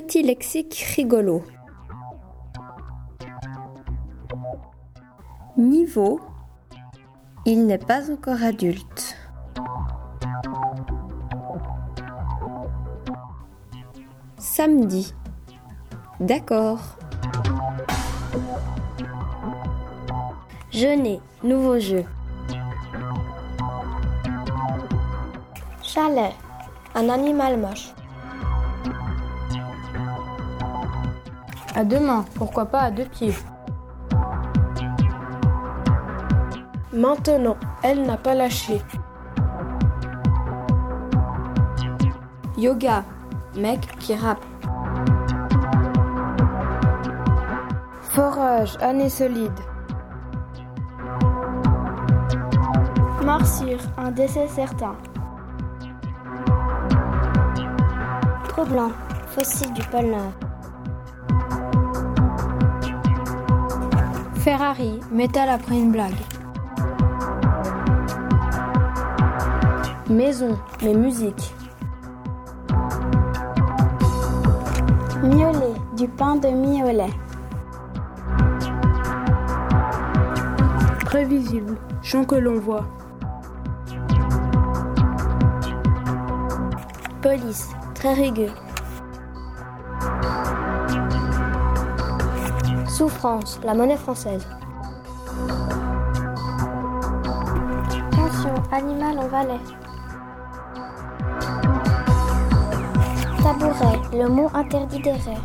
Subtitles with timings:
[0.00, 1.42] Petit lexique rigolo.
[5.56, 6.20] Niveau.
[7.44, 9.16] Il n'est pas encore adulte.
[14.38, 15.12] Samedi.
[16.20, 16.78] D'accord.
[20.70, 22.04] Jeûner, nouveau jeu.
[25.82, 26.34] Chalet,
[26.94, 27.92] un animal moche.
[31.74, 33.34] À deux mains, pourquoi pas à deux pieds.
[36.92, 38.82] Maintenant, elle n'a pas lâché.
[42.56, 43.04] Yoga,
[43.56, 44.44] mec qui rappe.
[48.02, 49.52] Forage, année solide.
[53.24, 54.96] Morsure, un décès certain.
[58.48, 58.90] Troublant,
[59.28, 60.47] fossile du pôle Nord.
[64.38, 66.14] Ferrari, métal après une blague.
[70.08, 71.54] Maison, mais musique.
[75.24, 77.10] Miolet, du pain de miolet.
[81.04, 82.86] Prévisible, chant que l'on voit.
[87.20, 88.14] Police, très
[92.98, 93.08] rugueux.
[93.10, 94.46] Souffrance, la monnaie française.
[98.10, 99.60] Tension, animal en valet.
[103.42, 105.38] Tabouret, le mot interdit des raies.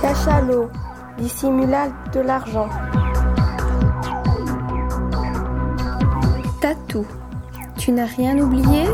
[0.00, 0.68] Cachalot,
[1.18, 2.68] dissimulat de l'argent.
[6.60, 7.06] Tatou.
[7.76, 8.84] Tu n'as rien oublié?